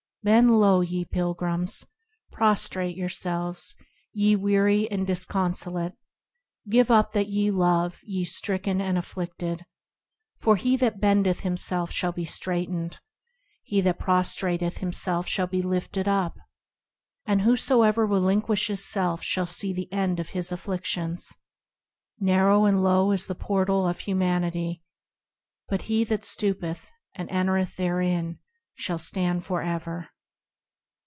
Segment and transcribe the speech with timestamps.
[0.23, 1.87] Bend low, Ye pilgrims;
[2.31, 3.75] Prostrate Yourselves,
[4.13, 5.93] Ye weary and disconsolate;
[6.69, 9.65] Give up that ye love, ye stricken and afflicted;
[10.39, 12.99] For he that bendeth himself shall be straightened,
[13.63, 16.37] He that prostrateth himself shall be lifted up,
[17.25, 21.35] And whosoever relinquishes self shall see the end of his afflictions.
[22.19, 24.83] Narrow and Low is the Portal of Humility,
[25.67, 28.37] But he that stoopeth, and entereth therein,
[28.73, 30.07] shall stand for ever.